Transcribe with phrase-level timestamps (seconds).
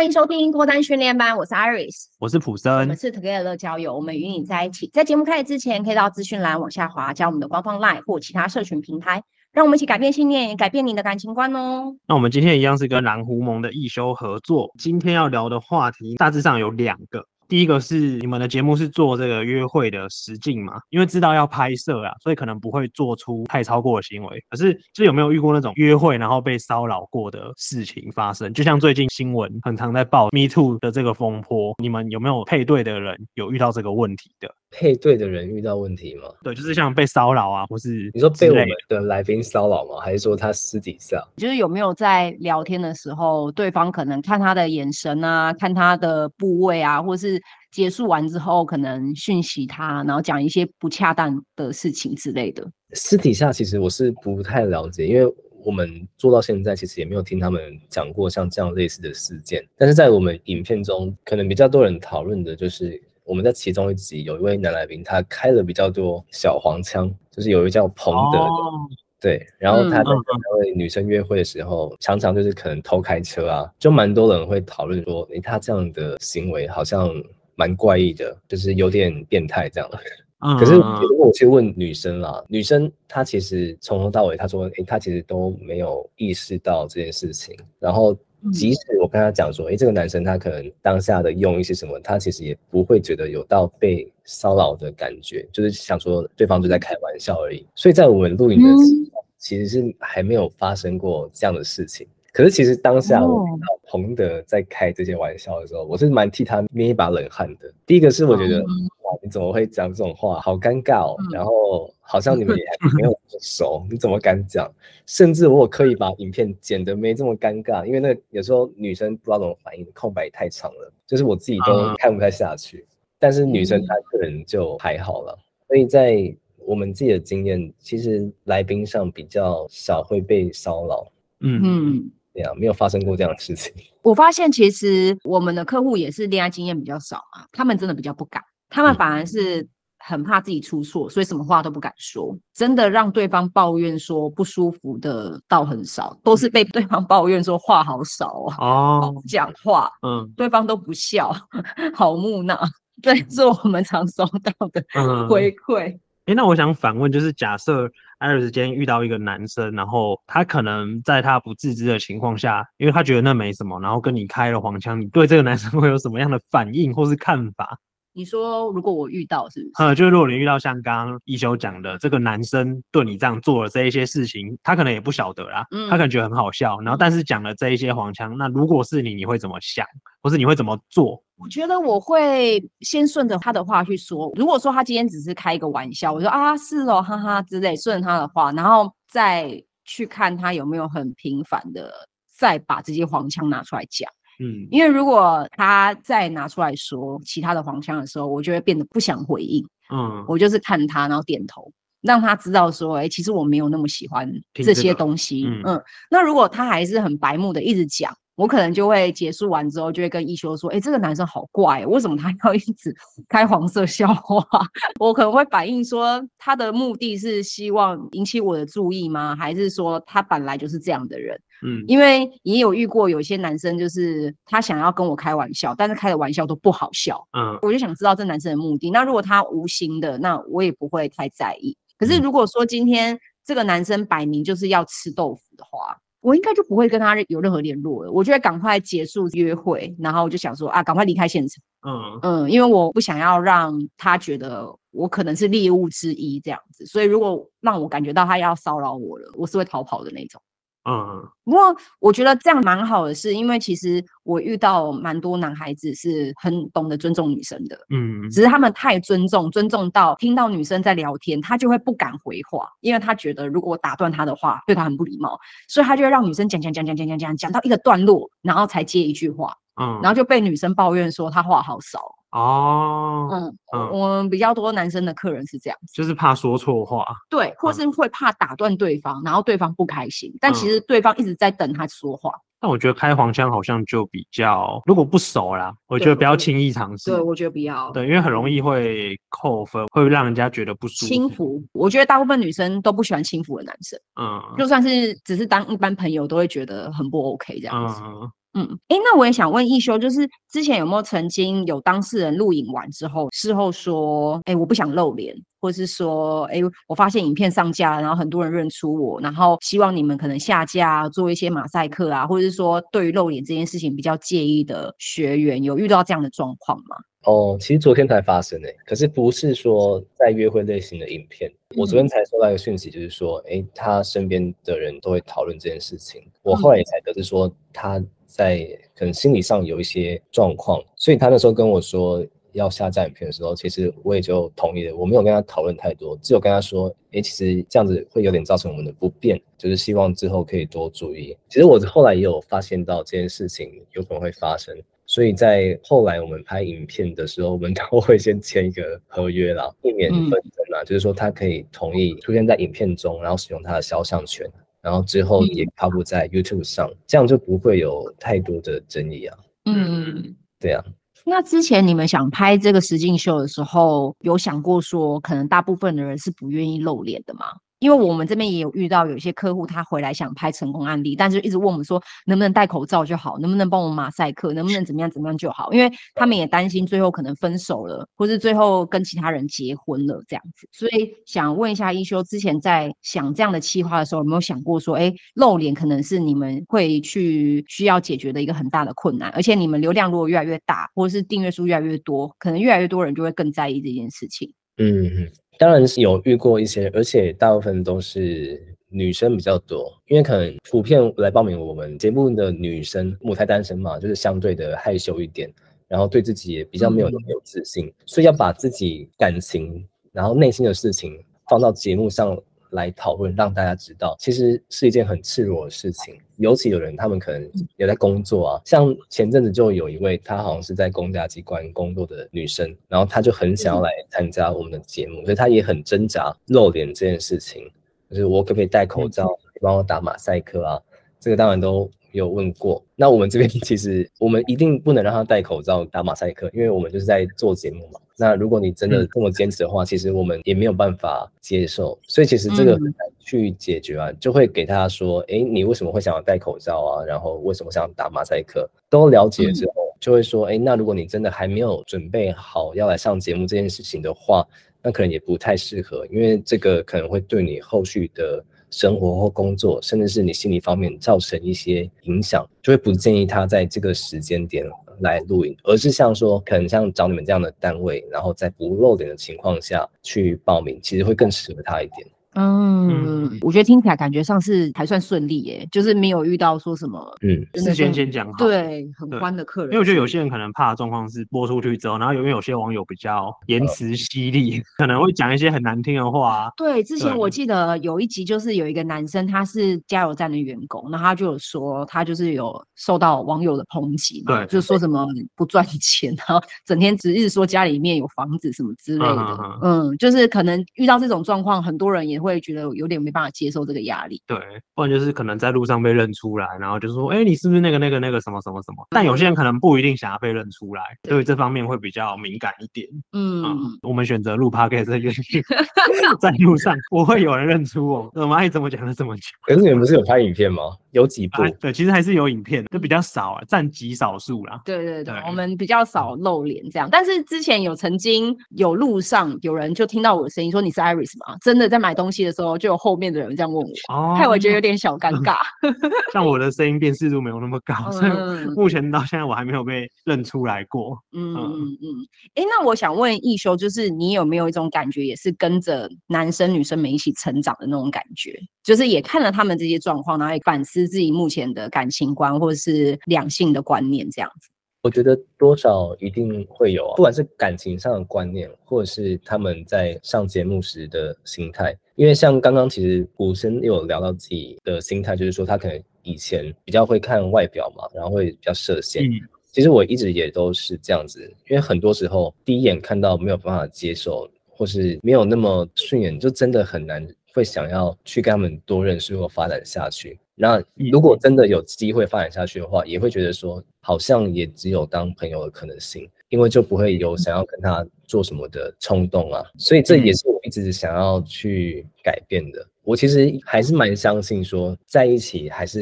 [0.00, 4.88] 欢迎收听脱单训练班，我是 Iris，我是普森，我们是 Together 乐交友，我们与你在一起。
[4.94, 11.94] 在节目开始之前，可以到资讯栏往下滑，加我们的官方 LINE 或其他社群平台，让我们一起改变信念，也改变你的感情观哦。
[12.08, 17.22] 那我们今天一样是跟蓝狐盟的一休合作，今天要聊的话题大致上有两个。
[17.50, 20.80] 第一个是你们的节目是做这个约会的实境嘛？
[20.90, 24.40] 因为知道要拍摄啊，所以可能不会做出太超过的行为。
[24.48, 28.54] 可是，就有没有遇过那种约会然后被骚扰过的事情发生？
[28.54, 34.54] 就像最近新闻很常在报 Me Too 的这个风波，你们有没有配对的人有遇到这个问题的？
[34.70, 36.22] 配对的人遇到问题吗？
[36.44, 40.00] 对，就是像被骚扰啊，或是你说被我们的来宾骚扰吗？
[40.00, 41.20] 还是说他私底下？
[41.36, 47.40] 就是有没有在聊天的时候，对方可能看他的眼神啊，看他的部位啊，或是
[47.72, 52.64] 结束完之后可能讯息他，然后讲一些不恰当的事情之类的。
[52.92, 55.34] 私底下其实我是不太了解，因为
[55.64, 59.64] 我们做到现在，其实也没有听他们讲过像这样类似的事件。
[59.76, 63.02] 但是在我们影片中，可能比较多人讨论的就是。
[63.24, 68.88] 我们在其中一集有一位男来宾，他开了比较多小黄腔，就是有一位叫彭德的，哦、
[69.20, 77.10] 对，然后他在跟那位女生约会的时候，嗯、常常就是可能偷开车啊，就蛮多人会讨论说，诶，他这样的行为好像
[77.54, 79.88] 蛮怪异的，就是有点变态这样。
[80.42, 88.16] 嗯、可是如果我去问女生啦，女生她其实从头到尾她说，诶，她其实都没有意识到这件事情，然后。
[88.52, 97.66] 即使我跟他讲说，哎、欸，这个男生他可能当下的用意是什么，他其实也不会觉得有到被骚扰的感觉，就是想说对方就在开玩笑而已。
[97.74, 102.06] 所以在我们录影的时候，其实是还没有发生过这样的事情。
[102.32, 107.72] 可是其实当下我听到彭德在开这些玩笑的时候，我是蛮替他捏一把冷汗的。
[107.84, 108.62] 第一个是我觉得。
[108.62, 110.38] 哇你怎么会讲这种话？
[110.38, 111.16] 好尴尬哦！
[111.32, 114.68] 然后好像你们也还没有这么熟， 你怎么敢讲？
[115.06, 122.84] 甚至我可以把影片剪得没这么尴尬，因为那有时候女生不知道怎么反应，空白太长了，就是我自己都看不太下去。
[123.20, 125.38] 但是女生她个人就还好了，
[125.68, 126.34] 所以在
[126.66, 131.06] 我们自己的经验，其实来宾上比较少会被骚扰。
[131.40, 133.72] 嗯嗯，对啊，没有发生过这样的事情。
[134.02, 138.42] 我发现其实我们的客户也是恋爱经验比较少啊，他们真的比较不敢。
[138.68, 139.66] 他们反而是
[140.00, 142.36] 很怕自己出错，所以什么话都不敢说。
[142.54, 151.32] 真的让对方抱怨说不舒服的倒很少，都是被对方抱怨说话好少哦，讲话，嗯，对方都不笑，
[151.94, 152.58] 好木讷。
[153.02, 154.84] 对，是我们常收到的
[155.28, 155.98] 回馈。
[156.26, 157.90] 哎，那我想反问，就是假设
[158.20, 167.78] Iris 今天遇到一个男生，然后他可能在他不自知的情况下，因为他觉得那没什么，然后跟你开了黄腔，你对这个男生 会有什么样的反应或是看法？
[168.12, 169.72] 你说，如果我遇到是不是？
[169.78, 179.86] 呃，就是如果你遇到像刚刚一休讲的，这个男生对你这样做了这一些事情，他可能也不晓得啦，嗯，他可能觉得很好笑，然后但是讲了这一些黄腔，那如果是你，你会怎么想，
[180.22, 181.22] 或是你会怎么做？
[181.36, 184.30] 我觉得我会先顺着他的话去说。
[184.36, 191.90] 如果说他今天只是开一个玩笑，我说啊是哦，哈哈之类，顺着他的话，然后再去看他有没有很频繁的
[192.36, 194.10] 再把这些黄腔拿出来讲。
[194.40, 199.64] 嗯，因为如果他再拿出来说其他的黄腔的时候，我就会变得不想回应。
[199.92, 201.70] 嗯，我就是看他，然后点头，
[202.00, 205.44] 让他知道说，哎、欸，其实我没有那么喜欢这些东西。
[205.64, 205.80] 嗯，
[206.10, 208.12] 那如果他还是很白目的一直讲。
[208.40, 212.90] 我可能就会结束完之后，就会跟一休说：“哎、欸，这个男生好怪，为什么他要一直
[213.28, 214.42] 开黄色笑话？”
[214.98, 219.36] 我可能会反映说，他的目的是希望引起我的注意吗？
[219.36, 221.38] 还是说他本来就是这样的人？
[221.66, 227.22] 嗯，因为也有遇过有些男生，就是他想要跟我开玩笑，但是开的玩笑都不好笑。
[227.38, 228.90] 嗯，我就想知道这男生的目的。
[228.90, 231.76] 那如果他无心的，那我也不会太在意。
[231.98, 238.12] 可是如果说今天这个男生摆明就是要吃豆腐的话，我应该就不会跟他有任何联络了。
[238.12, 241.62] 我就会赶快结束约会，然后我就想说啊，赶快离开现场。
[241.82, 246.84] 嗯嗯，因为我不想要让他觉得我可能是猎物之一这样子。
[246.84, 250.40] 所以如果让我感觉到他要骚扰我了，我是会逃跑的那种。
[250.88, 265.38] 嗯，不过我觉得这样蛮好的是，是因为其实我遇到蛮多男孩子是很懂得尊重女生的，嗯，只是他们太尊重，尊重到听到女生在聊天，他就会不敢回话，因为他觉得如果我打断他的话，对他很不礼貌，
[265.68, 272.00] 所以他就会让女生讲讲讲讲讲讲讲讲到一个段落，然后才接一句话，嗯，然后就被女生抱怨说他话好少。
[272.32, 282.32] 哦，嗯，嗯，我们比较多男生的客人是这样子，就是怕说错话，对，或是会怕打断对方，嗯、然后对方不开心，但其实对方一直在等他说话。
[282.62, 287.10] 那、嗯、我觉得开黄腔好像就比较，如果不熟啦，我觉得不要轻易尝试。
[287.10, 291.06] 对，我觉得不要，对，因为很容易会扣分，会让人家觉得不舒服。
[291.06, 298.02] 轻浮，我觉得大部分女生都不喜欢轻浮的男生，嗯，就算是只是当一般朋友，都会觉得很不 OK 这样子。
[298.04, 316.96] 嗯嗯，哎，那我也想问一休，就是之前有没有曾经有当事人录影完之后，事后说，哎，我不想露脸，或是说，哎，我发现影片上架，然后很多人认出我，然后希望你们可能下架做一些马赛克啊，或者是说对于露脸这件事情比较介意的学员，有遇到这样的状况吗？
[317.24, 321.52] 哦，其实昨天才发生诶，可是不是说在约会类型的影片。
[321.76, 326.22] 我昨天才收到一个讯息，就是说，诶，他身边的人都会讨论这件事情。
[326.42, 334.96] 我后来也才得知说，他在可能心理上有一些状况，所以他那时候跟我说要下架影片的时候，其实我也就同意了。
[334.96, 341.36] 我没有跟他讨论太多，只有跟他说，诶，其实这样子会有点造成我们的不便，就是希望之后可以多注意。
[341.50, 344.74] 其实我后来也有发现到这件事情有可能会发生。
[345.10, 350.84] 所以在后来我们拍影片的时候，我们都会先签一个合约啦，避免纷争啦。
[350.84, 354.48] 就是说他可以同意出现在影片中，然后使用他的肖像权，
[354.80, 359.36] 然后之后也发布在 YouTube 上，这样就不会有太多的争议啊。
[359.64, 360.84] 嗯，对啊。
[361.26, 367.46] 那之前你们想拍这个实境秀的时候，有想过说，可能大部分的人是不愿意露脸的吗？
[367.80, 380.68] 因为我们这边也有遇到有一些客户，他回来想拍成功案例，但是一直问我们说，能不能戴口罩就好，能不能帮我们马赛克，能不能怎么样怎么样就好，因为他们也担心最后可能分手了，或是最后跟其他人结婚了这样子。
[380.70, 394.52] 所以想问一下一休，之前在想这样的企划的时候，有没有想过说，哎，露脸可能是你们会去需要解决的一个很大的困难，而且你们流量如果越来越大，或者是订阅数越来越多，可能越来越多人就会更在意这件事情。
[394.80, 395.30] 嗯嗯。
[395.58, 405.52] 当然是有遇过一些，而且大部分都是女生比较多，因为可能普遍来报名我们节目的女生，母胎单身嘛，就是相对的害羞一点，
[405.86, 412.36] 然后对自己也比较没有那么有自信，所以要把自己感情，然后内心的事情放到节目上。
[412.70, 416.18] 来讨论，让大家知道，其实是一件很赤裸的事情。
[416.36, 418.62] 尤其有人，他们可能也在工作啊。
[418.64, 427.70] 像前阵子就有一位，她好像是在公家机关工作的女生，然后她就很想要来参加我们的节目，所以她也很挣扎露脸这件事情。
[428.08, 429.28] 就是我可不可以戴口罩，
[429.60, 430.80] 帮我打马赛克啊？
[431.20, 432.82] 这个当然都有问过。
[432.96, 438.00] 那我们这边 其实我们一定不能让他戴口罩打马赛克，因为我们就是在做节目嘛。
[438.18, 447.04] 那如果你真的这么坚持的话，嗯、其实我们也没有办法接受，所以其实这个很难去解决啊，嗯、就会给他说，哎，你为什么会想要戴口罩啊？
[447.04, 448.68] 然后为什么想要打马赛克？
[448.90, 454.46] 都了解之后，就会说，哎，那如果你真的还没有准备好要来上节目这件事情的话，
[454.82, 464.64] 那可能也不太适合，因为这个可能会对你后续的生活或工作，甚至是你心理方面造成一些影响，就会不建议他在这个时间点。
[465.02, 472.06] 来录影，而是像说，可能像找你们这样的单位，然后在不露脸的情况下去报名，其实会更适合他一点。
[472.34, 479.72] 嗯，我觉得听起来感觉上是还算顺利耶，就是没有遇到说什么，嗯，事先先讲好，对，很欢的客人。
[479.72, 486.48] 因为我觉得有些人可能怕的状况是播出去之后，然后因为有些网友比较言辞犀利， 可能会讲一些很难听的话。
[486.56, 495.04] 对，之前我记得有一集就是有一个男生，他是加油站的员工，然后他就有说他就是有受到网友的抨击嘛，对，就说什么
[495.34, 502.19] 不赚钱，然后整天只是说家里面有房子什么之类的，嗯，就是可能遇到这种状况，很多人也。
[502.20, 504.36] 会觉得有点没办法接受这个压力，对，
[504.74, 508.86] 不然就是可能在路上被认出来，然后就说，哎，你是不是那个那个那个什么什么什么？
[508.90, 512.86] 但有些人可能不一定想要被认出来，对，对这方面会比较敏感一点。
[513.12, 515.42] 嗯，嗯，我们选择录 podcast 的原因，
[516.20, 519.24] 在路上我会有人认出我，我们爱怎么讲就怎么讲。
[519.46, 520.62] 可是你们不是有拍影片吗？
[520.92, 521.42] 有几部？
[521.60, 524.60] 对，其实还是有影片，就比较少啊，占极少数啦。
[524.64, 526.88] 对对对，我们比较少露脸这样。
[526.90, 531.36] 但是之前有曾经有路上有人就听到我的声音说，你是 Iris 吗？
[531.40, 535.36] 真的在买东西的时候就有后面的人这样问我，害我觉得有点小尴尬。
[536.12, 538.10] 像我的声音辨识度没有那么高，所以
[538.54, 540.98] 目前到现在我还没有被认出来过。
[541.12, 541.86] 嗯嗯嗯。
[542.34, 548.38] 哎，那我想问一休，就是你有没有一种感觉，也是跟着男生女生们一起成长的那种感觉？
[548.62, 554.50] 就是也看了他们这些状况，然后也反思自己目前的感情观或者是两性的观念这样子。
[554.82, 561.76] 我觉得多少一定会有啊，不管是感情上的观念，或者是他们在上节目时的心态。
[562.00, 569.04] 因为像刚刚其实古生也有聊到自己的心态，就是说他可能以前比较会看外表嘛，然后会比较设限。
[569.04, 569.20] 嗯、
[569.52, 577.06] 其实我一直也都是这样子，因为很多时候第一眼看到没有办法接受，或是没有那么顺眼，就真的很难。
[577.32, 580.18] 会想要去跟他们多认识或发展下去。
[580.34, 589.44] 那如果真的有机会发展下去的话，也会觉得说，好像也只有当朋友的可能性，因为就不会有想要跟他做什么的冲动啊。
[589.58, 592.66] 所以这也是我一直想要去改变的。
[592.82, 595.78] 我其实还是蛮相信说，在一起还是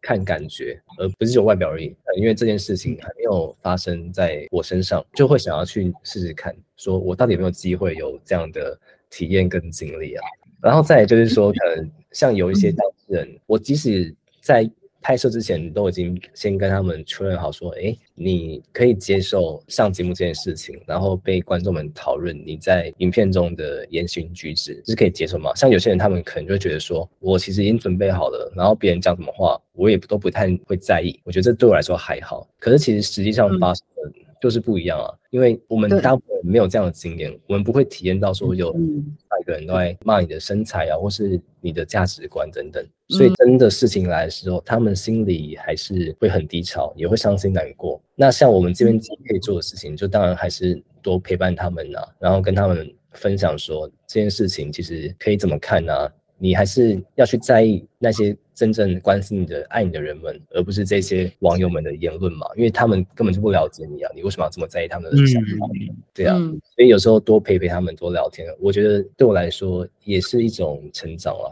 [0.00, 1.94] 看感觉，而不是只有外表而已。
[2.16, 8.76] 因为这件事情还没有发生在我身上，就会想要去试试看，说我到底有没有机会有这样的
[9.10, 10.24] 体验跟经历啊？
[10.62, 14.68] 然后再就是说，可能像有一些当事人，我即使在。
[15.00, 25.54] 拍摄之前都已经先跟他们确认好，说，哎，你可以接受上节目这件事情，然后被观众们讨论你在影片中的言行举止，这是可以接受吗？
[25.54, 31.18] 像有些人，他们可能就会觉得说，我其实已经准备好了，然后别人讲什么话，我也都不太会在意。
[31.24, 32.48] 我觉得这对我来说还好。
[32.58, 42.86] 可是其实实际上发生的就是不一样啊，因为我们大部分没有这样的经验，我们不会体验到说有每个人都在骂你的身材啊，或是你的价值观等等。
[43.08, 48.00] 所以真的事情来的时候，他们心里还是会很低潮，也会伤心难过。
[48.14, 56.12] 那像我们这边可以做的事情，就当然还是多陪伴他们啊，然后跟他们分享说这件事情其实可以怎么看啊。
[56.38, 65.66] 你还是要去在意那些真正关心你的、爱你的人们，而不是这些网友们的言论嘛，因为他们根本就不了解你啊，你为什么要这么在意他们的想法？
[65.74, 71.46] 嗯、对啊，嗯、所以有时候多陪陪他们，多聊天，我觉得对我来说也是一种成长啊。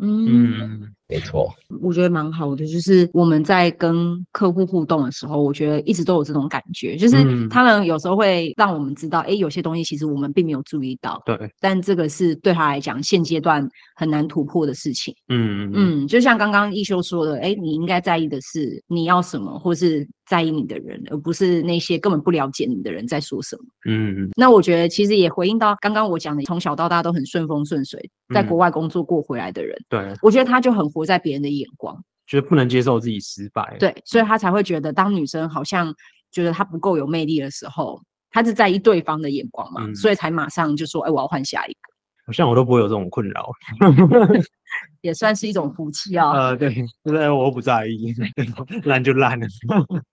[0.00, 0.94] 嗯。
[1.10, 1.52] 没错，
[1.82, 7.16] 我觉得蛮好的，就是我们在跟客户互动的时候，我觉得一直都有这种感觉，就是
[7.48, 15.14] 他们有时候会让我们知道，哎、嗯，有些东西其实我们并没有注意到，对，但这个是对他来讲现阶段很难突破的事情。
[15.28, 23.62] 嗯嗯嗯，就像刚刚一修说的，哎，你应该在意的是你要什么，或是在意你的人，而不是那些根本不了解你的人在说什么。
[23.88, 28.00] 嗯嗯，那我觉得其实也回应到刚刚我讲的，从小到大都很顺风顺水，
[28.34, 31.96] 在国外工作过回来的人，嗯、对，我觉得他就很活在别人的眼光，
[32.26, 35.94] 觉得不能接受自己失败，对，所以他才会觉得，当女生好像
[36.30, 41.89] 觉得他不够有魅力的时候，他是在意对方的眼光嘛，嗯、所以才马上就说，哎，我要换下一个。
[42.30, 43.50] 好像我都不会有这种困扰。
[45.02, 46.32] 也算是一种福气啊、哦。
[46.32, 46.72] 呃，对，
[47.02, 48.14] 对，我不在意，
[48.86, 49.46] 烂就烂了。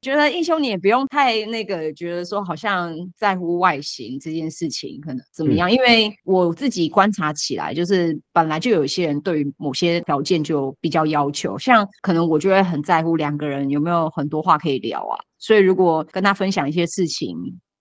[0.01, 5.69] 觉得英雄你也不用太那个，觉得说好像在乎外形这件事情可能怎么样？
[5.69, 15.19] 嗯、因为我自己观察起来，就是本来就有一些人对于某些条件就比较要求，像可能我就会很在乎两个人有没有很多话可以聊啊。
[15.37, 17.37] 所以如果跟他分享一些事情。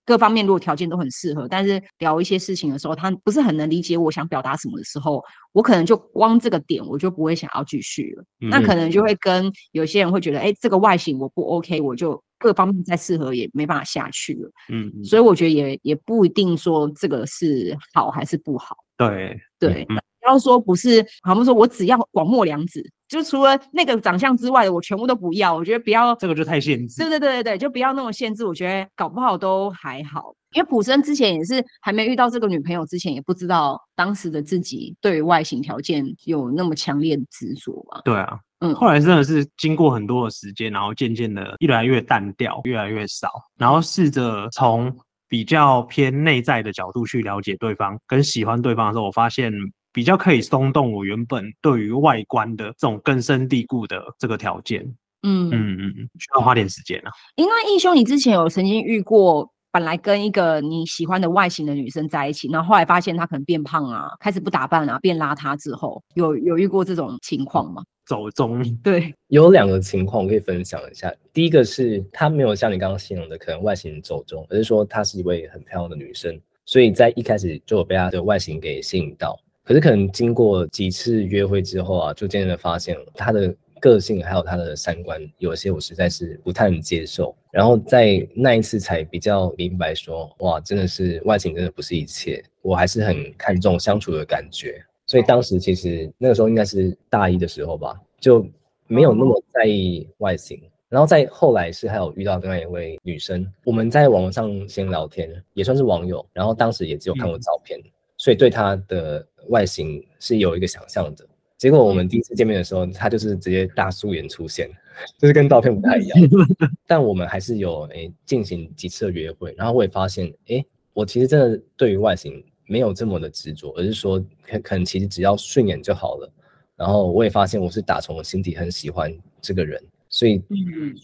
[0.07, 5.21] 各方面如果条件都很适合，但是聊一些事情的时候，他不是很能理解我想表达什么的时候，
[5.51, 8.23] 我可能就光这个点我就不会想要继续了。
[8.39, 14.49] 嗯、那可能就会跟有些人会觉得，哎、欸，这个外形我不 OK，我就各方面再适合也没办法下去了。
[14.69, 18.77] 嗯，所以我觉得也也不一定说这个是好还是不好。
[18.97, 19.93] 对对，不
[20.27, 22.83] 要说不是，好像说我只要广末凉子。
[23.07, 25.55] 就除了那个长相之外的，我全部都不要。
[25.55, 27.01] 我觉得不要这个就太限制。
[27.01, 28.45] 对对对对对，就不要那么限制。
[28.45, 38.01] 我觉得搞不好都还好，因为普生之前也是还没遇到这个女朋友之前，也不知道当时的自己对于外形条件有那么强烈的执着嘛。
[38.03, 44.93] 对啊，嗯，后来真的是经过很多的时间，然后渐渐的越来越淡掉，越来越少，然后试着从
[45.29, 49.49] 比较偏内在的角度去了解对方，跟喜欢对方的时候，我发现。
[49.97, 54.83] 比较可以松动我原本对于外观的这种根深蒂固的这个条件，
[55.23, 57.09] 嗯嗯嗯，需要花点时间啊。
[57.35, 67.83] 因为义兄，你之前有曾经遇过，本来跟一个你喜欢的外形的女生在一起，然后后来发现她可能变胖啊，开始不打扮啊，变邋遢之后，有有遇过这种情况吗？
[68.05, 71.11] 走中，对， 有两个情况我可以分享一下。
[71.33, 79.35] 第一个是她没有像你刚刚形容的可能外形走中，而是说她是一位很漂亮的女生，所以在一开始就有被她的外形给吸引到。
[79.67, 87.35] 可是可能经过几次约会之后啊，就渐渐的发现他的个性还有他的三观，有些我实在是不太能接受。
[87.51, 94.81] 然后在那一次才比较明白说，哇，真的是外形真的不是一切，我还是很看重相处的感觉。
[95.05, 98.47] 所以当时其实那个时候应该是大一的时候吧，就
[98.87, 100.61] 没有那么在意外形。
[100.87, 106.25] 然后在后来是还有遇到另外一位女生，我们在网络上先聊天，也算是网友。
[106.31, 107.77] 然后当时也只有看过照片。
[107.77, 111.25] 嗯所以对他的外形是有一个想象的，
[111.57, 114.69] 结果我们第一次见面的时候，他就是直接大素颜出现，
[115.17, 116.19] 就是跟照片不太一样。
[116.85, 126.29] 但我们还是有诶进行几次的约会，然后我也发现，诶，我其实真的对于外形没有这么的执着，而是说可可能其实只要顺眼就好了。
[126.75, 130.37] 然后我也发现我是打从我心底很喜欢这个人，所以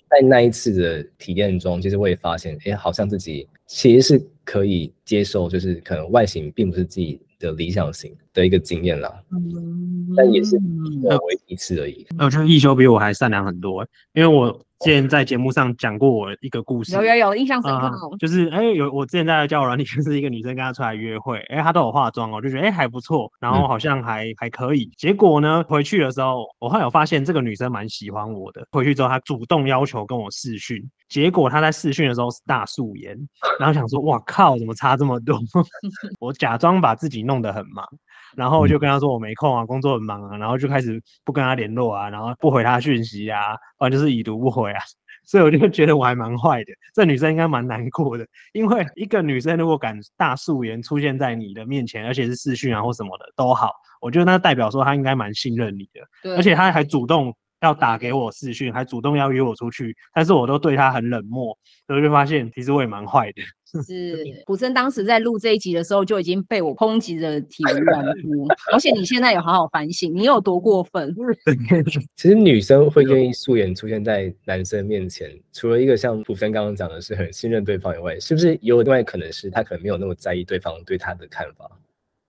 [0.10, 4.27] 在那一次的体验中，其实我也发现，诶，好像自己其实是。
[4.43, 12.05] 可以接受，就是可能外形并不是自己的理想型的一个经验啦，嗯、但也是唯一一次而已。
[12.19, 24.91] 我觉得一休比我还善良很多，因为我之前在节目上讲过我一个故事，有有有印象深刻、呃，就是哎、欸、有我之前在交友软体，就是一个女生跟她出来约会，哎、欸、她都有化妆哦，就觉得哎、欸、还不错，然后好像还、嗯、还可以。
[24.97, 28.67] 结果呢回去的时候，我后来有发现这个女生蛮喜欢我的。
[28.71, 33.17] 回去之后她主动要求跟我试训，结果她在试训的时候是大素颜，
[33.59, 35.39] 然后想说哇靠，怎么差这么多？
[36.19, 37.87] 我假装把自己弄得很忙。
[38.35, 44.79] 然后我就跟他说我没空啊，工作很忙啊，然后就开始不跟他联络啊，然后不回他讯息啊，反正就是已读不回啊，
[45.25, 53.71] 所以我就觉得我还蛮坏的，这女生应该蛮难过的，因为一个女生如果敢大素颜出现在你的面前，而且是视讯啊或什么的都好，
[54.01, 57.33] 我觉得那代表说她应该蛮信任你的，对，而且她还主动
[57.63, 63.41] 要打给我视讯，还主动要约我出去，但是我都对他很冷漠，所以我就发现其实我也蛮坏的。
[63.82, 71.15] 是普森当时在录这一集的时候就已经被我抨击的体无完肤，而且你现在有好好反省，你有多过分？
[72.15, 81.72] 其实女生会愿意素颜出现在男生面前，除了一个像普森刚刚讲的是很信任对方以外，是不是有另外可能是他可能没有那么在意对方对他的看法？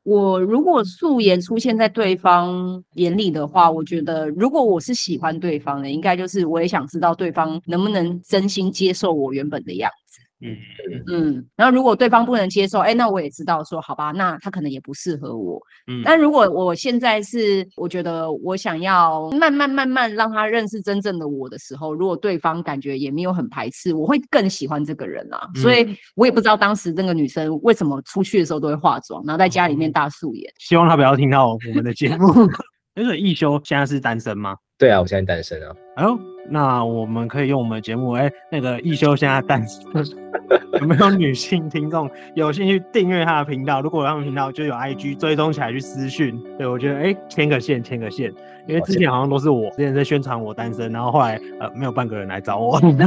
[0.04, 10.03] 我如果素颜出现在对方眼里的话，我觉得如果我是喜欢对方的，应该就是我也想知道对方能不能真心接受我原本的样子。
[10.40, 10.56] 嗯
[11.10, 15.60] 嗯，然后如果对方不能接受，哎，那我也知道说，好吧，那他可能也不适合我。
[15.86, 25.48] 嗯，但如果我现在是，我觉得我想要慢慢慢慢让他认识真正的我的时候，如果对方感觉也没有很排斥，我会更喜欢这个人啊。
[25.54, 30.52] 嗯，所以我也不知道当时那个女生为什么出去的时候都会化妆，然后在家里面大素颜。
[30.58, 32.26] 希望他不要听到我们的节目。
[32.96, 34.56] 那个亦修现在是单身吗？
[34.78, 35.74] 对啊，我现在单身啊。
[35.96, 39.82] 哎呦，那我们可以用我们的节目，哎，那个一休现在单身，
[40.80, 43.80] 有没有女性听众有兴趣订阅他的频道？
[43.80, 48.32] 如果他们频道就有 IG 追踪起来去私讯，对，我觉得哎，牵个线，牵个线，
[48.68, 53.06] 因为之前好像都是我之前在宣传我单身，然后后来呃没有半个人来找我，真的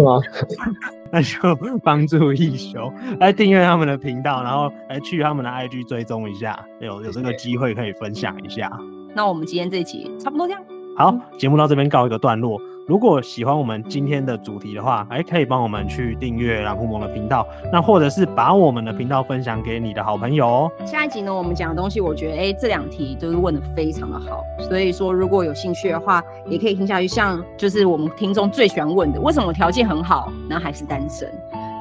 [0.00, 0.20] 吗？
[1.12, 1.38] 那就
[1.84, 8.70] 帮助一休来订阅他们的频道，然后来去他们的 IG 追踪一下，有有这个机会可以分享一下。
[9.14, 10.62] 那我们今天这一期差不多这样。
[10.96, 12.60] 好，节目到这边告一个段落。
[12.86, 20.72] 如果喜欢我们今天的主题的话，哎，可以帮我们去订阅蓝狐獴的频道，那或者是把我们的频道分享给你的好朋友哦。
[20.84, 27.08] 下一集呢，我们讲的东西，我觉得哎，这两题都是问的非常的好，所以说如果有兴趣的话，也可以听下去。
[27.08, 31.26] 像就是我们听众最喜欢问的，为什么条件很好，然后还是单身？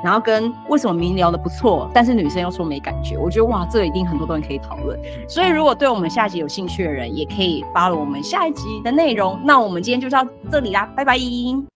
[0.03, 4.99] 然后跟为什么明聊的不错，但是女生又说没感觉，我觉得哇，这个一定很多东西可以讨论。
[5.27, 9.39] 所以如果对我们下集有兴趣的人，也可以 follow 我们下一集的内容。
[9.43, 11.17] 那我们今天就到这里啦，拜拜。